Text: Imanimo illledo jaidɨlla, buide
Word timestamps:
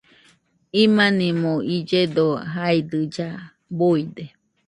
Imanimo 0.83 1.53
illledo 1.75 2.27
jaidɨlla, 2.53 3.29
buide 3.77 4.25